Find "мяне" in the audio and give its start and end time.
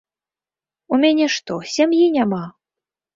1.03-1.27